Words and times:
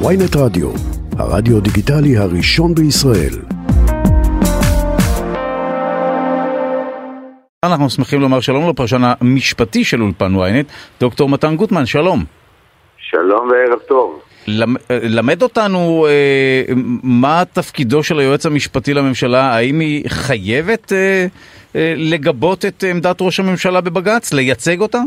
ויינט 0.00 0.36
רדיו, 0.36 0.70
הרדיו 1.18 1.60
דיגיטלי 1.60 2.16
הראשון 2.16 2.74
בישראל. 2.74 3.34
אנחנו 7.64 7.90
שמחים 7.90 8.20
לומר 8.20 8.40
שלום 8.40 8.70
לפרשן 8.70 9.02
המשפטי 9.04 9.84
של 9.84 10.02
אולפן 10.02 10.36
ויינט, 10.36 10.66
דוקטור 11.00 11.28
מתן 11.28 11.56
גוטמן, 11.56 11.86
שלום. 11.86 12.24
שלום 12.98 13.48
וערב 13.50 13.78
טוב. 13.88 14.20
למד 14.90 15.42
אותנו 15.42 16.06
אה, 16.08 16.74
מה 17.02 17.42
תפקידו 17.52 18.02
של 18.02 18.18
היועץ 18.18 18.46
המשפטי 18.46 18.94
לממשלה, 18.94 19.54
האם 19.54 19.80
היא 19.80 20.04
חייבת 20.08 20.92
אה, 20.92 21.26
אה, 21.76 21.94
לגבות 21.96 22.64
את 22.64 22.84
עמדת 22.90 23.16
ראש 23.20 23.40
הממשלה 23.40 23.80
בבג"ץ, 23.80 24.32
לייצג 24.32 24.80
אותה? 24.80 25.00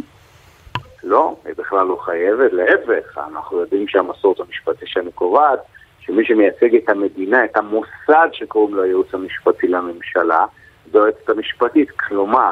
לא, 1.07 1.35
היא 1.45 1.53
בכלל 1.57 1.87
לא 1.87 1.97
חייבת, 2.05 2.53
להפך, 2.53 3.17
אנחנו 3.17 3.59
יודעים 3.59 3.87
שהמסורת 3.87 4.39
המשפטית 4.39 4.87
שלנו 4.87 5.11
קובעת 5.11 5.59
שמי 5.99 6.25
שמייצג 6.25 6.75
את 6.75 6.89
המדינה, 6.89 7.45
את 7.45 7.57
המוסד 7.57 8.29
שקוראים 8.31 8.75
לו 8.75 8.83
הייעוץ 8.83 9.13
המשפטי 9.13 9.67
לממשלה, 9.67 10.45
זו 10.91 10.99
היועצת 10.99 11.29
המשפטית, 11.29 11.91
כלומר, 11.91 12.51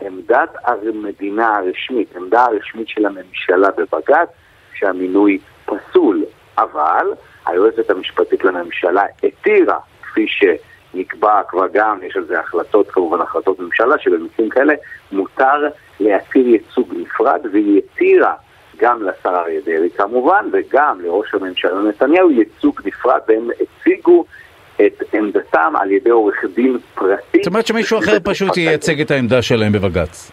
עמדת 0.00 0.50
המדינה 0.64 1.56
הרשמית, 1.56 2.16
עמדה 2.16 2.44
הרשמית 2.44 2.88
של 2.88 3.06
הממשלה 3.06 3.68
בבג"ץ, 3.70 4.28
שהמינוי 4.74 5.38
פסול, 5.64 6.24
אבל 6.58 7.12
היועצת 7.46 7.90
המשפטית 7.90 8.44
לממשלה 8.44 9.02
התירה, 9.22 9.78
כפי 10.02 10.26
שנקבע 10.28 11.42
כבר 11.48 11.66
גם, 11.72 11.98
יש 12.02 12.16
על 12.16 12.24
זה 12.24 12.40
החלטות, 12.40 12.90
כמובן 12.90 13.20
החלטות 13.20 13.58
ממשלה, 13.58 13.98
שבמקרים 13.98 14.48
כאלה 14.48 14.74
מותר 15.12 15.68
להתיר 16.00 16.46
ייצוג 16.46 16.94
נפרד, 16.96 17.40
והיא 17.52 17.78
התירה 17.78 18.34
גם 18.76 19.02
לשר 19.02 19.36
אריה 19.36 19.60
דרעי 19.66 19.90
כמובן, 19.96 20.46
וגם 20.52 21.00
לראש 21.00 21.34
הממשלה 21.34 21.82
נתניהו 21.82 22.30
ייצוג 22.30 22.80
נפרד, 22.84 23.20
והם 23.28 23.48
הציגו 23.60 24.24
את 24.76 25.02
עמדתם 25.12 25.72
על 25.80 25.90
ידי 25.90 26.10
עורך 26.10 26.44
דין 26.54 26.78
פרטי. 26.94 27.38
זאת 27.38 27.46
אומרת 27.46 27.66
שמישהו 27.66 27.98
אחר 27.98 28.16
פשוט 28.24 28.56
ייצג 28.56 29.00
את 29.00 29.10
העמדה 29.10 29.42
שלהם 29.42 29.72
בבג"ץ. 29.72 30.30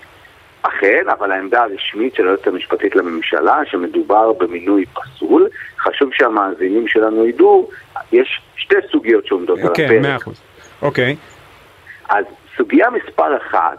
אכן, 0.62 1.04
אבל 1.20 1.32
העמדה 1.32 1.64
הרשמית 1.64 2.16
של 2.16 2.28
היועצת 2.28 2.48
המשפטית 2.48 2.96
לממשלה, 2.96 3.60
שמדובר 3.66 4.34
במינוי 4.34 4.86
פסול, 4.86 5.48
חשוב 5.80 6.10
שהמאזינים 6.14 6.88
שלנו 6.88 7.28
ידעו, 7.28 7.70
יש 8.12 8.42
שתי 8.56 8.76
סוגיות 8.92 9.26
שעומדות 9.26 9.60
על 9.60 9.66
הפרק. 9.66 9.78
כן, 9.78 10.02
מאה 10.02 10.16
אחוז. 10.16 10.42
אוקיי. 10.82 11.16
אז 12.10 12.26
סוגיה 12.58 12.88
מספר 12.90 13.38
אחת, 13.38 13.78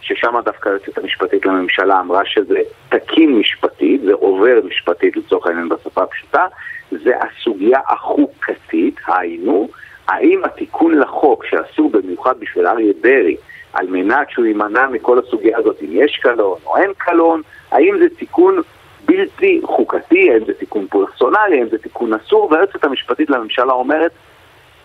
ששם 0.00 0.34
דווקא 0.44 0.68
היועצת 0.68 0.98
המשפטית 0.98 1.46
לממשלה 1.46 2.00
אמרה 2.00 2.24
שזה 2.24 2.58
תקין 2.88 3.38
משפטית, 3.38 4.00
זה 4.00 4.12
עובר 4.12 4.60
משפטית 4.64 5.16
לצורך 5.16 5.46
העניין 5.46 5.68
בשפה 5.68 6.02
הפשוטה, 6.02 6.46
זה 6.90 7.12
הסוגיה 7.20 7.80
החוקתית, 7.88 8.96
היינו, 9.06 9.68
האם 10.08 10.44
התיקון 10.44 10.98
לחוק 10.98 11.44
שעשו 11.44 11.88
במיוחד 11.88 12.40
בשביל 12.40 12.66
אריה 12.66 12.92
דרעי, 13.00 13.36
על 13.72 13.86
מנת 13.86 14.30
שהוא 14.30 14.46
יימנע 14.46 14.86
מכל 14.86 15.18
הסוגיה 15.18 15.58
הזאת, 15.58 15.76
אם 15.82 15.88
יש 15.92 16.20
קלון 16.22 16.58
או 16.66 16.76
אין 16.76 16.90
קלון, 16.98 17.42
האם 17.70 17.96
זה 17.98 18.06
תיקון 18.18 18.60
בלתי 19.04 19.60
חוקתי, 19.64 20.30
האם 20.30 20.44
זה 20.46 20.54
תיקון 20.54 20.86
פרסונלי, 20.86 21.58
האם 21.58 21.68
זה 21.68 21.78
תיקון 21.78 22.14
אסור, 22.14 22.48
והיועצת 22.52 22.84
המשפטית 22.84 23.30
לממשלה 23.30 23.72
אומרת 23.72 24.12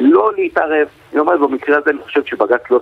לא 0.03 0.31
להתערב. 0.37 0.87
היא 1.11 1.19
אומרת, 1.19 1.39
במקרה 1.39 1.77
הזה 1.77 1.89
אני 1.89 1.99
חושב 2.03 2.21
שבג"ץ 2.25 2.61
לא, 2.71 2.79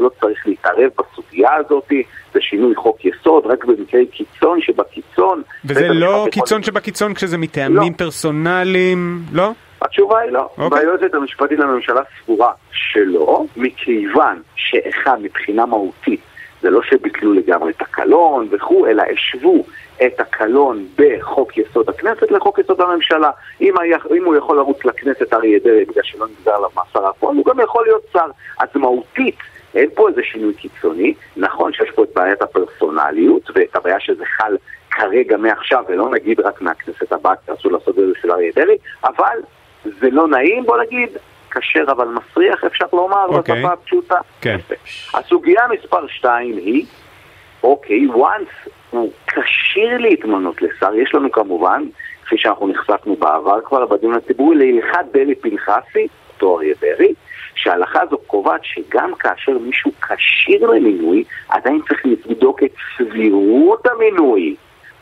לא 0.00 0.10
צריך 0.20 0.46
להתערב 0.46 0.90
בסוגיה 0.98 1.54
הזאת, 1.54 1.92
זה 2.34 2.40
שינוי 2.40 2.74
חוק 2.74 3.04
יסוד, 3.04 3.46
רק 3.46 3.64
במקרי 3.64 4.06
קיצון 4.06 4.60
שבקיצון... 4.60 5.42
וזה 5.64 5.88
לא 5.88 6.26
קיצון 6.30 6.60
יכול... 6.60 6.62
שבקיצון 6.62 7.14
כשזה 7.14 7.38
מטעמים 7.38 7.92
לא. 7.92 7.98
פרסונליים, 7.98 9.18
לא? 9.32 9.52
התשובה 9.82 10.18
היא 10.18 10.30
לא. 10.30 10.48
Okay. 10.56 10.60
אוקיי. 10.60 10.78
והיועצת 10.78 11.14
המשפטית 11.14 11.58
לממשלה 11.58 12.00
סבורה 12.24 12.52
שלא, 12.72 13.44
מכיוון 13.56 14.42
שאחד, 14.56 15.16
מבחינה 15.22 15.66
מהותית, 15.66 16.20
זה 16.62 16.70
לא 16.70 16.82
שביטלו 16.82 17.32
לגמרי 17.32 17.72
את 17.72 17.82
הקלון 17.82 18.48
וכו', 18.50 18.86
אלא 18.86 19.02
השוו 19.12 19.64
את 20.06 20.20
הקלון 20.20 20.86
בחוק 20.98 21.58
יסוד 21.58 21.88
הכנסת 21.88 22.30
לחוק 22.30 22.58
יסוד 22.58 22.80
הממשלה. 22.80 23.30
אם, 23.60 23.78
היה, 23.78 23.98
אם 24.16 24.24
הוא 24.24 24.36
יכול 24.36 24.56
לרוץ 24.56 24.84
לכנסת 24.84 25.32
אריה 25.32 25.58
דרעי 25.58 25.84
בגלל 25.84 26.02
שלא 26.02 26.26
נגזר 26.26 26.54
עליו 26.54 26.70
מאסר 26.76 27.06
הפועל, 27.06 27.36
הוא 27.36 27.44
גם 27.44 27.60
יכול 27.60 27.84
להיות 27.84 28.02
שר. 28.12 28.30
אז 28.58 28.68
מהותית, 28.74 29.38
אין 29.74 29.90
פה 29.94 30.08
איזה 30.08 30.22
שינוי 30.24 30.54
קיצוני. 30.54 31.14
נכון 31.36 31.72
שיש 31.72 31.90
פה 31.90 32.04
את 32.04 32.08
בעיית 32.14 32.42
הפרסונליות 32.42 33.50
ואת 33.54 33.76
הבעיה 33.76 34.00
שזה 34.00 34.24
חל 34.24 34.56
כרגע 34.90 35.36
מעכשיו, 35.36 35.84
ולא 35.88 36.10
נגיד 36.10 36.40
רק 36.40 36.62
מהכנסת 36.62 37.12
הבאה, 37.12 37.32
אסור 37.54 37.72
לעשות 37.72 37.98
את 37.98 38.06
זה 38.06 38.12
של 38.22 38.30
אריה 38.30 38.52
דרעי, 38.54 38.76
אבל 39.04 39.38
זה 39.84 40.10
לא 40.10 40.28
נעים, 40.28 40.64
בוא 40.64 40.82
נגיד, 40.82 41.08
כשר 41.54 41.84
אבל 41.92 42.08
מסריח, 42.08 42.64
אפשר 42.64 42.86
לומר, 42.92 43.26
okay. 43.28 43.34
אוקיי. 43.34 43.54
בשפה 43.54 43.72
הפשוטה. 43.72 44.18
כן. 44.40 44.56
הסוגיה 45.14 45.62
מספר 45.70 46.06
2 46.08 46.56
היא, 46.56 46.86
אוקיי, 47.62 48.06
once 48.14 48.68
הוא 48.90 49.12
כשיר 49.26 49.98
להתמנות 49.98 50.62
לשר, 50.62 50.94
יש 50.94 51.14
לנו 51.14 51.32
כמובן, 51.32 51.82
כפי 52.24 52.38
שאנחנו 52.38 52.68
נחשפנו 52.68 53.16
בעבר 53.16 53.60
כבר 53.64 53.86
בדיון 53.86 54.14
הציבורי, 54.14 54.56
להלכת 54.56 55.04
דרעי 55.12 55.34
פנחסי, 55.34 56.06
אותו 56.34 56.56
אריה 56.56 56.74
דרעי, 56.80 57.14
שההלכה 57.54 58.00
הזו 58.02 58.18
קובעת 58.26 58.60
שגם 58.64 59.14
כאשר 59.14 59.58
מישהו 59.58 59.90
כשיר 60.00 60.70
למינוי, 60.70 61.24
עדיין 61.48 61.80
צריך 61.88 62.06
לבדוק 62.06 62.62
את 62.62 62.72
סבירות 62.96 63.86
המינוי. 63.86 64.56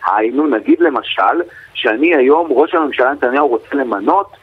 היינו, 0.06 0.46
נגיד 0.46 0.80
למשל, 0.80 1.42
שאני 1.74 2.14
היום, 2.14 2.46
ראש 2.50 2.74
הממשלה 2.74 3.12
נתניהו 3.12 3.48
רוצה 3.48 3.76
למנות 3.76 4.36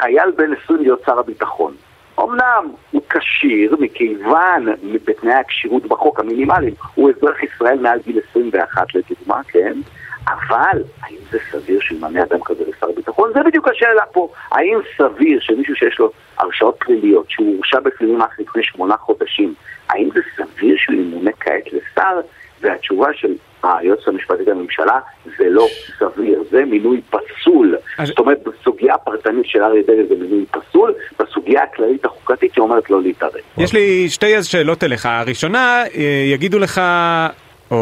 חייל 0.00 0.30
בן 0.36 0.50
20 0.64 0.80
להיות 0.80 1.02
שר 1.06 1.18
הביטחון. 1.18 1.74
אמנם 2.20 2.72
הוא 2.90 3.02
כשיר 3.10 3.76
מכיוון 3.80 4.66
בתנאי 5.04 5.34
הכשירות 5.34 5.86
בחוק 5.86 6.20
המינימליים, 6.20 6.74
הוא 6.94 7.10
אזרח 7.10 7.42
ישראל 7.42 7.78
מעל 7.78 7.98
גיל 8.06 8.20
21 8.30 8.86
לדוגמה, 8.94 9.40
כן? 9.48 9.78
אבל 10.26 10.82
האם 11.02 11.16
זה 11.30 11.38
סביר 11.50 11.80
שימנה 11.80 12.22
אדם 12.22 12.40
כזה 12.44 12.64
לשר 12.68 12.88
הביטחון? 12.88 13.32
זה 13.34 13.42
בדיוק 13.42 13.68
השאלה 13.68 14.06
פה. 14.12 14.28
האם 14.50 14.78
סביר 14.96 15.40
שמישהו 15.40 15.76
שיש 15.76 15.98
לו 15.98 16.10
הרשעות 16.38 16.76
פליליות, 16.78 17.30
שהוא 17.30 17.56
הורשע 17.56 17.80
בפלילים 17.80 18.22
רק 18.22 18.40
לפני 18.40 18.62
שמונה 18.62 18.96
חודשים, 18.96 19.54
האם 19.88 20.08
זה 20.14 20.20
סביר 20.36 20.76
שהוא 20.78 20.96
ימונה 20.96 21.30
כעת 21.40 21.72
לשר? 21.72 22.20
והתשובה 22.60 23.08
של 23.14 23.34
היועצת 23.62 24.08
המשפטית 24.08 24.48
לממשלה 24.48 25.00
זה 25.38 25.48
לא 25.48 25.66
סביר, 25.98 26.42
זה 26.50 26.64
מינוי 26.64 27.00
פסול. 27.10 27.76
אז... 27.98 28.08
זאת 28.08 28.18
אומרת, 28.18 28.38
בסוגיה 28.90 28.94
הפרטנית 28.94 29.46
של 29.46 29.62
אריה 29.62 29.82
דרעי 29.86 30.06
זה 30.08 30.14
מינוי 30.20 30.44
פסול, 30.50 30.94
בסוגיה 31.20 31.62
הכללית 31.62 32.04
החוקתית 32.04 32.56
היא 32.56 32.62
אומרת 32.62 32.90
לא 32.90 33.02
להתערב. 33.02 33.32
יש 33.58 33.72
לי 33.72 34.08
שתי 34.08 34.42
שאלות 34.42 34.84
אליך. 34.84 35.06
הראשונה, 35.06 35.82
אה, 35.94 36.24
יגידו 36.32 36.58
לך... 36.58 36.80
או 37.70 37.76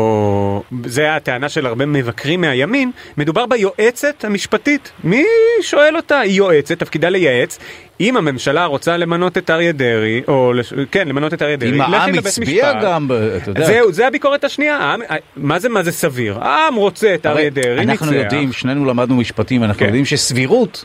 זה 0.85 1.17
הטענה 1.17 1.49
של 1.49 1.67
הרבה 1.67 1.87
מבקרים 1.87 2.41
מהימין, 2.41 2.91
מדובר 3.17 3.47
ביועצת 3.47 4.25
המשפטית. 4.25 4.93
מי 5.05 5.25
שואל 5.63 5.97
אותה? 5.97 6.19
היא 6.19 6.33
יועצת, 6.33 6.79
תפקידה 6.79 7.09
לייעץ. 7.09 7.59
אם 8.01 8.17
הממשלה 8.17 8.65
רוצה 8.65 8.97
למנות 8.97 9.39
את 9.39 9.51
אריה 9.51 9.73
דרעי, 9.73 10.23
או 10.29 10.53
לש... 10.53 10.73
כן, 10.91 11.09
למנות 11.09 11.35
את 11.35 11.43
אריה 11.43 11.57
דרעי, 11.57 11.75
אם 11.75 11.81
העם 11.81 12.19
הצביע 12.19 12.73
גם, 12.83 13.09
אתה 13.37 13.51
יודע. 13.51 13.67
זהו, 13.67 13.93
זה 13.93 14.07
הביקורת 14.07 14.45
השנייה. 14.45 14.77
העם, 14.77 15.01
מה 15.37 15.59
זה 15.59 15.69
מה 15.69 15.83
זה 15.83 15.93
סביר? 15.93 16.39
העם 16.41 16.75
רוצה 16.75 17.15
את 17.15 17.27
אריה 17.27 17.51
דרעי, 17.51 17.87
ניצח. 17.87 18.03
אנחנו 18.03 18.17
יודעים, 18.17 18.53
שנינו 18.53 18.85
למדנו 18.85 19.17
משפטים, 19.17 19.65
אנחנו 19.65 19.81
כן. 19.81 19.87
יודעים 19.87 20.05
שסבירות... 20.05 20.85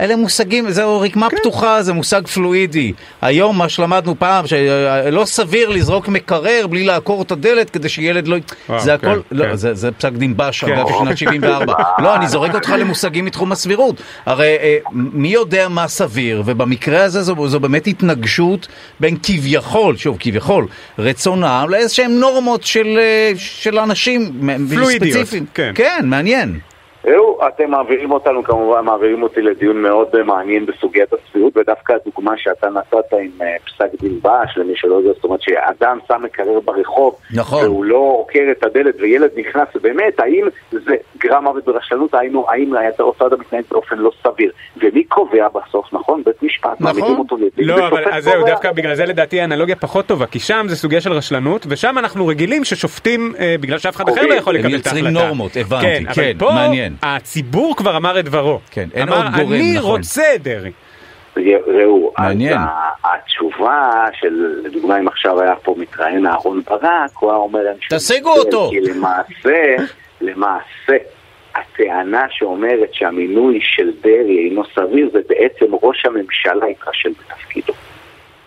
אלה 0.00 0.16
מושגים, 0.16 0.70
זהו 0.70 1.00
רקמה 1.00 1.30
כן. 1.30 1.36
פתוחה, 1.36 1.82
זה 1.82 1.92
מושג 1.92 2.26
פלואידי. 2.26 2.92
היום 3.22 3.58
מה 3.58 3.68
שלמדנו 3.68 4.18
פעם, 4.18 4.46
שלא 4.46 5.24
סביר 5.24 5.68
לזרוק 5.68 6.08
מקרר 6.08 6.66
בלי 6.66 6.84
לעקור 6.84 7.22
את 7.22 7.32
הדלת 7.32 7.70
כדי 7.70 7.88
שילד 7.88 8.28
לא... 8.28 8.36
וואו, 8.68 8.80
זה 8.80 8.94
הכל, 8.94 9.06
כן, 9.06 9.20
לא, 9.30 9.44
כן. 9.44 9.56
זה, 9.56 9.74
זה 9.74 9.92
פסק 9.92 10.12
דין 10.12 10.36
בש, 10.36 10.64
כן. 10.64 10.72
אגב, 10.72 10.86
בשנת 10.86 11.18
74. 11.18 11.74
לא, 12.02 12.16
אני 12.16 12.28
זורק 12.28 12.54
אותך 12.54 12.74
למושגים 12.78 13.24
מתחום 13.24 13.52
הסבירות. 13.52 14.02
הרי 14.26 14.56
אה, 14.60 14.76
מי 14.92 15.28
יודע 15.28 15.68
מה 15.68 15.88
סביר, 15.88 16.42
ובמקרה 16.46 17.02
הזה 17.02 17.22
זו, 17.22 17.48
זו 17.48 17.60
באמת 17.60 17.86
התנגשות 17.86 18.68
בין 19.00 19.16
כביכול, 19.22 19.96
שוב, 19.96 20.16
כביכול, 20.20 20.66
רצון 20.98 21.44
העם 21.44 21.70
לאיזשהם 21.70 22.10
נורמות 22.10 22.64
של, 22.64 22.98
אה, 22.98 23.32
של 23.36 23.78
אנשים 23.78 24.40
פלואידיות, 24.70 25.12
ספציפיים. 25.12 25.46
כן. 25.54 25.72
כן, 25.74 26.00
מעניין. 26.04 26.58
ראו, 27.06 27.48
אתם 27.48 27.70
מעבירים 27.70 28.10
אותנו, 28.10 28.44
כמובן 28.44 28.84
מעבירים 28.84 29.22
אותי 29.22 29.42
לדיון 29.42 29.82
מאוד 29.82 30.22
מעניין 30.22 30.66
בסוגיית 30.66 31.08
הסבירות, 31.12 31.56
ודווקא 31.56 31.92
הדוגמה 31.92 32.32
שאתה 32.36 32.70
נתת 32.70 33.12
עם 33.12 33.30
uh, 33.38 33.44
פסק 33.66 34.00
דין 34.00 34.20
בש, 34.22 34.56
למי 34.56 34.72
שלא 34.76 34.94
יודע, 34.94 35.12
זאת 35.12 35.24
אומרת 35.24 35.42
שאדם 35.42 35.98
שם 36.08 36.22
מקרר 36.22 36.60
ברחוב, 36.60 37.14
נכון. 37.34 37.64
והוא 37.64 37.84
לא 37.84 38.16
עוקר 38.18 38.42
את 38.50 38.64
הדלת 38.64 38.94
וילד 38.98 39.30
נכנס, 39.36 39.68
ובאמת, 39.74 40.20
האם 40.20 40.46
זה 40.70 40.94
גרם 41.18 41.44
מוות 41.44 41.64
ברשלנות, 41.64 42.14
האם, 42.14 42.36
האם 42.48 42.72
אותו 43.00 43.26
אדם 43.26 43.40
מתנהג 43.40 43.64
באופן 43.70 43.98
לא 43.98 44.10
סביר, 44.22 44.52
ומי 44.76 45.04
קובע 45.04 45.48
בסוף, 45.48 45.92
נכון? 45.92 46.22
בית 46.24 46.42
משפט, 46.42 46.80
נכון. 46.80 47.16
אותו 47.16 47.36
לדין. 47.36 47.50
לא, 47.68 47.88
אבל 47.88 48.04
אז 48.12 48.24
זהו, 48.24 48.46
דווקא 48.46 48.72
בגלל 48.72 48.94
זה 48.94 49.06
לדעתי 49.06 49.40
האנלוגיה 49.40 49.76
פחות 49.76 50.06
טובה, 50.06 50.26
כי 50.26 50.38
שם 50.38 50.66
זה 50.68 50.76
סוגיה 50.76 51.00
של 51.00 51.12
רשלנות, 51.12 51.66
ושם 51.68 51.98
אנחנו 51.98 52.26
רגילים 52.26 52.64
ששופטים, 52.64 53.32
אה, 53.38 53.54
בגלל 53.60 53.78
שאף 53.78 53.96
אחד 53.96 54.08
אחר 54.08 54.26
לא 54.26 54.34
יכול 54.34 54.54
לקבל 54.54 54.76
את 54.76 54.86
ההחלטה. 54.86 54.90
הם 54.90 55.06
יוצרים 55.06 55.26
נורמות, 55.26 55.56
הבנתי, 55.56 56.04
כן, 56.04 56.32
כן, 56.38 56.44
מעניין. 56.54 56.95
הציבור 57.02 57.76
כבר 57.76 57.96
אמר 57.96 58.20
את 58.20 58.24
דברו. 58.24 58.60
כן, 58.70 58.88
אין 58.94 59.08
אמר, 59.08 59.16
עוד 59.16 59.26
גורם, 59.26 59.52
אני 59.52 59.74
נכון." 59.78 59.90
רוצה 59.90 60.22
את 60.34 60.42
דרעי. 60.42 60.72
ראו, 61.66 62.12
מעניין. 62.18 62.58
התשובה 63.04 64.04
של, 64.20 64.60
לדוגמה 64.64 64.98
אם 64.98 65.08
עכשיו 65.08 65.40
היה 65.40 65.56
פה 65.56 65.74
מתראיין 65.78 66.26
אהרון 66.26 66.60
ברק, 66.70 67.10
הוא 67.18 67.30
היה 67.30 67.38
אומר... 67.38 67.60
"אין 67.66 67.76
שום 67.80 67.98
תשיגו 67.98 68.30
הבדל", 68.30 68.40
אותו. 68.40 68.70
כי 68.70 68.80
למעשה, 68.80 69.76
למעשה, 70.20 70.96
הטענה 71.54 72.26
שאומרת 72.30 72.88
שהמינוי 72.92 73.58
של 73.62 73.90
דרעי 74.00 74.48
אינו 74.48 74.62
סביר, 74.74 75.10
זה 75.12 75.18
בעצם 75.28 75.74
ראש 75.82 76.06
הממשלה 76.06 76.66
התרשל 76.66 77.10
בתפקידו. 77.10 77.72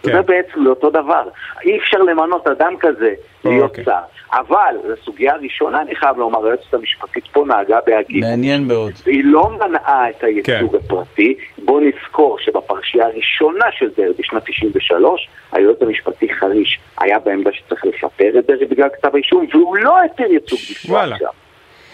כן. 0.04 0.12
זה 0.12 0.22
בעצם 0.22 0.64
לא 0.64 0.70
אותו 0.70 0.90
דבר. 0.90 1.24
אי 1.66 1.78
אפשר 1.78 1.98
למנות 1.98 2.48
אדם 2.48 2.74
כזה 2.80 3.14
להיות 3.46 3.70
אוקיי. 3.70 3.84
שר. 3.86 4.02
אבל, 4.34 4.76
לסוגיה 4.86 5.34
הראשונה, 5.34 5.82
אני 5.82 5.96
חייב 5.96 6.18
לומר, 6.18 6.46
היועצת 6.46 6.74
המשפטית 6.74 7.24
פה 7.32 7.46
נהגה 7.48 7.80
בהגינות. 7.86 8.30
מעניין 8.30 8.68
מאוד. 8.68 8.92
והיא 9.06 9.24
לא 9.26 9.50
מנעה 9.50 10.10
את 10.10 10.24
הייצוג 10.24 10.72
כן. 10.72 10.78
הפרטי. 10.86 11.36
בוא 11.66 11.82
נזכור 11.82 12.38
שבפרשייה 12.40 13.06
הראשונה 13.06 13.66
של 13.72 13.90
דרעי 13.98 14.14
בשנת 14.20 14.44
93, 14.46 15.30
היועץ 15.52 15.82
המשפטי 15.82 16.34
חריש 16.34 16.80
היה 16.98 17.20
בעמדה 17.20 17.50
שצריך 17.54 17.86
לפטר 17.86 18.40
את 18.40 18.46
דרעי 18.48 18.66
בגלל 18.66 18.90
כתב 18.90 19.10
האישום, 19.14 19.46
והוא 19.52 19.78
לא 19.78 20.04
התיר 20.04 20.32
ייצוג 20.32 20.60
בפרט. 20.60 21.20
שם. 21.20 21.49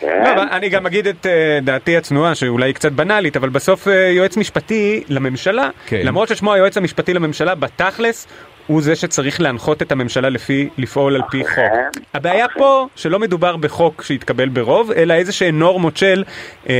לא, 0.05 0.25
כן? 0.25 0.25
אבל 0.25 0.47
אני 0.51 0.69
גם 0.69 0.85
אגיד 0.85 1.07
את 1.07 1.25
אה, 1.25 1.59
דעתי 1.61 1.97
הצנועה, 1.97 2.35
שאולי 2.35 2.65
היא 2.65 2.75
קצת 2.75 2.91
בנאלית, 2.91 3.37
אבל 3.37 3.49
בסוף 3.49 3.87
אה, 3.87 3.93
יועץ 3.93 4.37
משפטי 4.37 5.03
לממשלה, 5.09 5.69
כן. 5.87 6.01
למרות 6.03 6.27
ששמו 6.27 6.53
היועץ 6.53 6.77
המשפטי 6.77 7.13
לממשלה, 7.13 7.55
בתכלס, 7.55 8.27
הוא 8.67 8.81
זה 8.81 8.95
שצריך 8.95 9.41
להנחות 9.41 9.81
את 9.81 9.91
הממשלה 9.91 10.29
לפי, 10.29 10.69
לפעול 10.77 11.15
על 11.15 11.21
פי 11.31 11.43
חוק. 11.43 12.03
הבעיה. 12.13 12.45
פה, 12.57 12.87
שלא 12.95 13.19
מדובר 13.19 13.57
בחוק 13.57 14.01
שהתקבל 14.01 14.49
ברוב, 14.49 14.91
אלא 14.91 15.13
איזה 15.13 15.31
שהן 15.31 15.59
נורמות 15.59 15.97
של... 15.97 16.23
אה, 16.69 16.75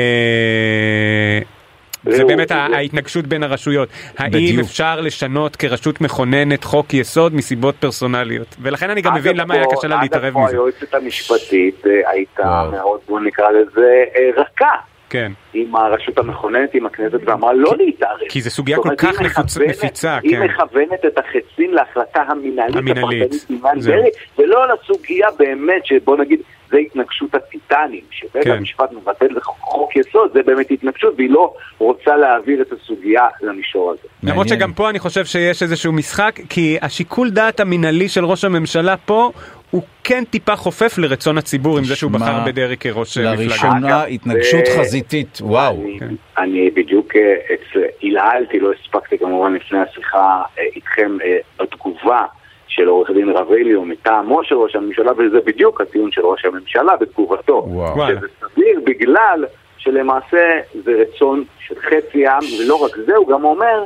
זה 2.09 2.25
באמת 2.25 2.51
ההתנגשות 2.51 3.27
בין 3.27 3.43
הרשויות. 3.43 3.89
האם. 4.17 4.59
אפשר 4.59 5.01
לשנות 5.01 5.55
כרשות 5.55 6.01
מכוננת 6.01 6.63
חוק 6.63 6.93
יסוד 6.93 7.35
מסיבות 7.35 7.75
פרסונליות? 7.79 8.55
ולכן 8.61 8.89
אני 8.89 9.01
גם 9.01 9.13
מבין 9.15 9.37
למה 9.37 9.53
היה 9.53 9.63
קשה 9.77 9.87
לה 9.87 10.01
להתערב 10.01 10.37
מזה. 10.37 10.51
היועצת 10.55 10.93
המשפטית 10.93 11.87
אה, 11.87 12.11
הייתה. 12.11 12.69
מאוד, 12.71 12.99
בוא 13.07 13.19
נקרא 13.19 13.49
לזה, 13.51 13.81
אה, 14.15 14.41
רכה. 14.41 14.71
כן. 15.09 15.31
עם 15.53 15.75
הרשות 15.75 16.17
המכוננת, 16.17 16.69
עם 16.73 16.85
הכנסת, 16.85 17.19
ואמרה 17.25 17.53
לא 17.53 17.73
להתערב. 17.77 18.19
כי 18.29 18.41
זו 18.41 18.49
סוגיה 18.49 18.77
כל 18.77 18.89
כך 18.97 19.19
היא 19.19 19.27
נפוצ- 19.29 19.41
מכוונת- 19.59 19.69
נפיצה, 19.69 20.17
היא 20.23 20.31
כן. 20.37 20.43
מכוונת 20.43 21.05
את 21.07 21.17
החצים 21.17 21.73
להחלטה 21.73 22.21
המינהלית, 22.27 22.75
המינהלית, 22.75 24.15
ולא 24.39 24.65
לסוגיה 24.73 25.27
באמת, 25.39 25.85
שבוא 25.85 26.17
נגיד, 26.17 26.39
זה 26.69 26.77
התנגשות 26.77 27.35
הטיטנים, 27.35 28.01
שבית 28.11 28.43
כן. 28.43 28.51
המשפט 28.51 28.91
מבטל 28.91 29.39
חוק 29.41 29.95
יסוד, 29.95 30.31
זה 30.33 30.43
באמת 30.43 30.71
התנגשות, 30.71 31.13
והיא 31.17 31.29
לא 31.29 31.53
רוצה 31.77 32.15
להעביר 32.17 32.61
את 32.61 32.71
הסוגיה 32.71 33.27
למישור 33.41 33.91
הזה. 33.91 34.07
למרות. 34.23 34.47
שגם 34.49 34.73
פה 34.73 34.89
אני 34.89 34.99
חושב 34.99 35.25
שיש 35.25 35.63
איזשהו 35.63 35.91
משחק, 35.93 36.39
כי 36.49 36.77
השיקול 36.81 37.29
דעת 37.29 37.59
המינהלי 37.59 38.09
של 38.09 38.25
ראש 38.25 38.43
הממשלה 38.43 38.97
פה, 38.97 39.31
הוא 39.71 39.81
כן 40.03 40.23
טיפה 40.29 40.55
חופף 40.55 40.97
לרצון 40.97 41.37
הציבור 41.37 41.77
עם 41.77 41.83
זה 41.83 41.95
שהוא 41.95 42.11
בחר 42.11 42.43
בדרעי 42.45 42.77
כראש 42.77 43.17
אה, 43.17 43.23
מפלגה. 43.33 43.43
לראשונה 43.43 44.03
התנגשות 44.03 44.65
זה- 44.65 44.79
חזיתית, 44.79 45.37
וואו. 45.41 45.83
אני, 46.37 46.69
כן. 46.69 46.75
בדיוק 46.81 47.15
אה, 47.15 47.21
אצל, 47.53 47.79
הלהלתי, 48.03 48.59
לא 48.59 48.71
הספקתי 48.81 49.17
כמובן 49.17 49.53
לפני 49.53 49.79
השיחה 49.79 50.17
אה, 50.59 50.63
איתכם 50.75 51.17
אה, 51.23 51.37
בתגובה 51.59 52.25
של 52.75 52.87
עורך 52.87 53.11
דין 53.11 53.29
רבליו 53.29 53.81
מטעמו 53.81 54.43
של 54.43 54.55
ראש 54.55 54.75
הממשלה, 54.75 55.11
וזה 55.17 55.39
בדיוק 55.45 55.81
הטיעון 55.81 56.11
של 56.11 56.21
ראש 56.21 56.45
הממשלה 56.45 56.95
בתגובתו. 56.95 57.67
שזה 58.07 58.27
סביר 58.39 58.79
בגלל 58.83 59.45
שלמעשה 59.77 60.59
זה 60.83 60.91
רצון 60.91 61.43
של 61.59 61.75
חצי 61.75 62.27
העם, 62.27 62.43
ולא 62.59 62.85
רק 62.85 62.91
זה, 63.05 63.15
הוא 63.15 63.27
גם 63.27 63.43
אומר 63.43 63.83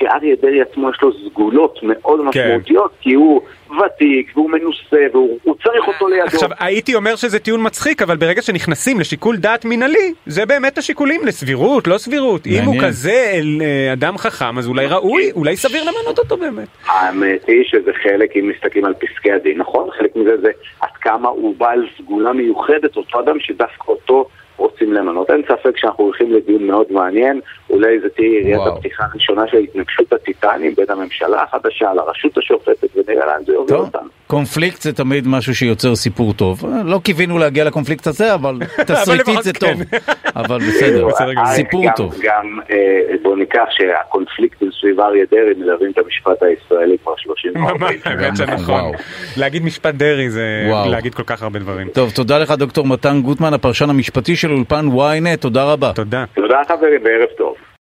שאריה 0.00 0.36
דרעי 0.42 0.62
עצמו 0.62 0.90
יש 0.90 0.96
לו 1.02 1.12
סגולות 1.12 1.78
מאוד 1.82 2.20
כן. 2.20 2.26
משמעותיות, 2.28 2.92
כי 3.00 3.14
הוא 3.14 3.40
ותיק 3.70 4.32
והוא 4.34 4.50
מנוסה 4.50 5.06
והוא 5.12 5.38
הוא 5.42 5.54
צריך 5.64 5.88
אותו 5.88 6.08
לידו. 6.08 6.24
עכשיו, 6.24 6.48
הייתי 6.58 6.94
אומר 6.94 7.16
שזה 7.16 7.38
טיעון 7.38 7.66
מצחיק, 7.66 8.02
אבל 8.02 8.16
ברגע 8.16 8.42
שנכנסים 8.42 9.00
לשיקול 9.00 9.36
דעת 9.36 9.64
מינהלי, 9.64 10.12
זה 10.26 10.46
באמת 10.46 10.78
השיקולים 10.78 11.20
לסבירות, 11.26 11.86
לא 11.86 11.98
סבירות. 11.98 12.46
אם 12.46 12.52
הוא 12.52 12.74
מעניין. 12.74 12.84
כזה 12.84 13.30
אל, 13.34 13.62
אה, 13.62 13.92
אדם 13.92 14.18
חכם, 14.18 14.58
אז 14.58 14.68
אולי 14.68 14.86
ראוי, 14.86 15.30
אולי 15.32 15.56
סביר 15.56 15.82
למנות 15.82 16.18
אותו 16.18 16.36
באמת. 16.36 16.68
האמת 16.86 17.44
היא 17.46 17.64
שזה 17.64 17.90
חלק, 18.02 18.36
אם 18.36 18.52
מסתכלים 18.56 18.84
על 18.84 18.94
פסקי 18.94 19.32
הדין, 19.32 19.58
נכון? 19.58 19.88
חלק 19.98 20.16
מזה 20.16 20.36
זה 20.40 20.50
עד 20.80 20.96
כמה 21.00 21.28
הוא 21.28 21.54
בעל 21.58 21.86
סגולה 21.98 22.32
מיוחדת, 22.32 22.96
אותו 22.96 23.20
אדם 23.20 23.40
שדווקא 23.40 23.84
אותו 23.88 24.28
רוצים 24.60 24.92
למנות. 24.92 25.30
אין 25.30 25.42
ספק 25.48 25.76
שאנחנו 25.76 26.04
הולכים 26.04 26.32
לדיון 26.32 26.66
מאוד 26.66 26.86
מעניין, 26.90 27.40
אולי 27.70 28.00
זה 28.00 28.08
תהיה 28.08 28.40
יריית. 28.40 28.60
הפתיחה 28.66 29.04
הראשונה 29.12 29.46
של 29.46 29.56
התנגשות 29.56 30.12
הטיטנים 30.12 30.74
בין 30.74 30.86
הממשלה 30.88 31.42
החדשה 31.42 31.94
לרשות 31.94 32.38
השופטת, 32.38 32.88
ונראה 32.96 33.26
לאן 33.26 33.44
זה 33.46 33.52
יוביל 33.52 33.76
אותנו. 33.76 34.19
קונפליקט 34.30 34.82
זה 34.82 34.92
תמיד 34.92 35.28
משהו 35.28 35.54
שיוצר 35.54 35.94
סיפור 35.94 36.32
טוב. 36.32 36.64
לא 36.84 37.00
קיווינו 37.04 37.38
להגיע 37.38 37.64
לקונפליקט 37.64 38.06
הזה, 38.06 38.34
אבל 38.34 38.58
תסריטית 38.86 39.42
זה 39.42 39.52
כן. 39.52 39.58
טוב. 39.58 40.00
אבל 40.36 40.58
בסדר. 40.58 41.08
סיפור 41.54 41.84
טוב. 41.96 42.14
גם, 42.22 42.58
אה, 42.70 43.16
בוא 43.22 43.36
ניקח 43.36 43.64
שהקונפליקטים 43.70 44.70
סביב 44.80 45.00
אריה 45.00 45.24
דרעי 45.30 45.54
מלווים 45.56 45.90
את 45.90 45.98
המשפט 45.98 46.42
הישראלי 46.42 46.96
כבר 47.02 47.12
30 47.16 47.52
או 47.56 47.68
40 47.68 48.00
ממש, 48.06 48.38
שנה. 48.38 48.54
וואו. 48.66 48.92
להגיד 49.36 49.64
משפט 49.64 49.94
דרעי 49.94 50.30
זה. 50.30 50.70
להגיד 50.90 51.14
כל 51.14 51.24
כך 51.26 51.42
הרבה 51.42 51.58
דברים. 51.58 51.88
טוב, 51.88 52.10
תודה 52.10 52.38
לך 52.38 52.50
דוקטור 52.50 52.86
מתן 52.86 53.20
גוטמן, 53.22 53.54
הפרשן 53.54 53.90
המשפטי 53.90 54.36
של 54.36 54.52
אולפן 54.52 54.86
ynet, 54.88 55.36
תודה 55.40 55.64
רבה. 55.72 55.92
תודה. 55.94 56.24
תודה 56.34 56.60
חברים 56.68 57.00
וערב 57.04 57.28
טוב. 57.38 57.69